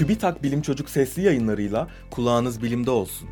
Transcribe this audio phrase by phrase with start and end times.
[0.00, 3.30] TÜBİTAK Bilim Çocuk sesli yayınlarıyla kulağınız bilimde olsun.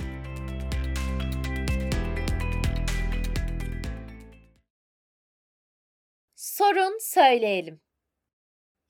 [6.35, 7.81] Sorun söyleyelim.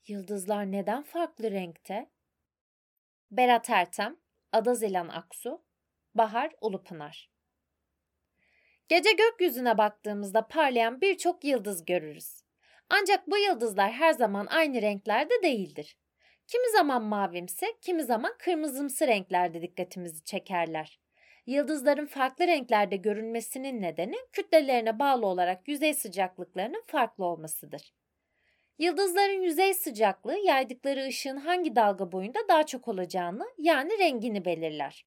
[0.07, 2.09] Yıldızlar neden farklı renkte?
[3.31, 4.17] Berat Ertem,
[4.51, 5.63] Ada Zilan Aksu,
[6.15, 7.31] Bahar Ulupınar.
[8.87, 12.41] Gece gökyüzüne baktığımızda parlayan birçok yıldız görürüz.
[12.89, 15.97] Ancak bu yıldızlar her zaman aynı renklerde değildir.
[16.49, 20.99] Kimi zaman mavimsi, kimi zaman kırmızımsı renklerde dikkatimizi çekerler.
[21.45, 27.93] Yıldızların farklı renklerde görünmesinin nedeni kütlelerine bağlı olarak yüzey sıcaklıklarının farklı olmasıdır.
[28.79, 35.05] Yıldızların yüzey sıcaklığı yaydıkları ışığın hangi dalga boyunda daha çok olacağını yani rengini belirler.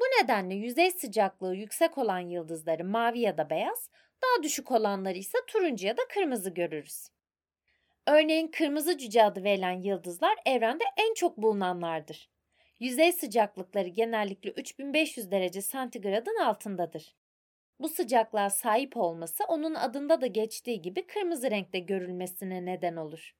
[0.00, 3.90] Bu nedenle yüzey sıcaklığı yüksek olan yıldızları mavi ya da beyaz,
[4.22, 7.08] daha düşük olanları ise turuncu ya da kırmızı görürüz.
[8.06, 12.30] Örneğin kırmızı cüce adı verilen yıldızlar evrende en çok bulunanlardır.
[12.80, 17.14] Yüzey sıcaklıkları genellikle 3500 derece santigradın altındadır.
[17.80, 23.34] Bu sıcaklığa sahip olması onun adında da geçtiği gibi kırmızı renkte görülmesine neden olur.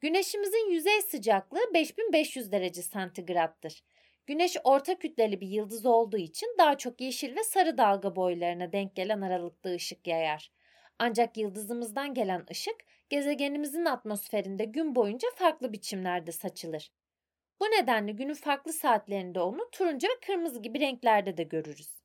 [0.00, 3.82] Güneşimizin yüzey sıcaklığı 5500 derece santigrattır.
[4.26, 8.96] Güneş orta kütleli bir yıldız olduğu için daha çok yeşil ve sarı dalga boylarına denk
[8.96, 10.50] gelen aralıkta ışık yayar.
[10.98, 12.76] Ancak yıldızımızdan gelen ışık
[13.08, 16.92] gezegenimizin atmosferinde gün boyunca farklı biçimlerde saçılır.
[17.60, 22.02] Bu nedenle günün farklı saatlerinde onu turuncu ve kırmızı gibi renklerde de görürüz.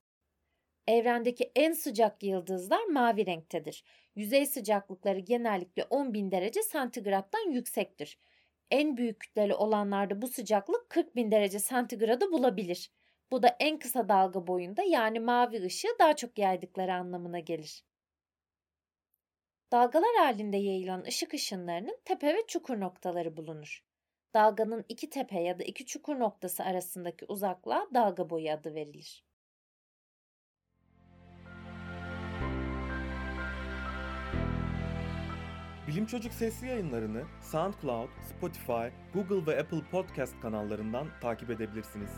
[0.88, 3.84] Evrendeki en sıcak yıldızlar mavi renktedir.
[4.16, 8.18] Yüzey sıcaklıkları genellikle 10.000 derece santigrattan yüksektir.
[8.72, 12.92] En büyük kütleli olanlarda bu sıcaklık 40 bin derece santigradı bulabilir.
[13.32, 17.84] Bu da en kısa dalga boyunda yani mavi ışığı daha çok yaydıkları anlamına gelir.
[19.74, 23.84] Dalgalar halinde yayılan ışık ışınlarının tepe ve çukur noktaları bulunur.
[24.34, 29.26] Dalganın iki tepe ya da iki çukur noktası arasındaki uzaklığa dalga boyu adı verilir.
[35.88, 42.12] Bilim Çocuk sesli yayınlarını SoundCloud, Spotify, Google ve Apple Podcast kanallarından takip edebilirsiniz.